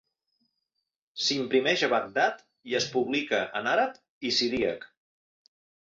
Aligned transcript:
S'imprimeix 1.25 1.83
a 1.87 1.91
Bagdad 1.93 2.41
i 2.71 2.77
es 2.81 2.89
publica 2.97 3.45
en 3.61 3.73
àrab 3.77 4.03
i 4.31 4.37
siríac. 4.39 4.93